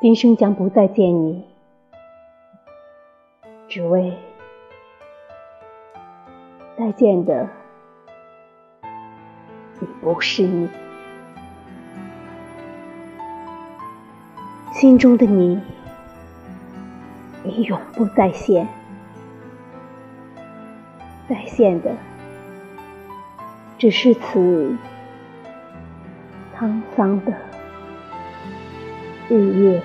[0.00, 1.44] 今生将不再见你，
[3.66, 4.16] 只为
[6.76, 7.48] 再见的
[9.80, 10.68] 已不是你，
[14.72, 15.60] 心中的你
[17.44, 18.68] 已永不再现，
[21.28, 21.90] 再现的
[23.76, 24.76] 只是此
[26.56, 27.32] 沧桑的。
[29.28, 29.82] 日月。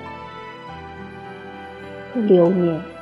[2.16, 2.93] 流年。